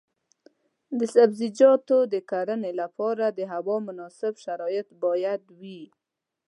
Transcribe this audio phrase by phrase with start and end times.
[0.99, 5.83] د سبزیجاتو د کرنې لپاره د هوا مناسب شرایط باید وي.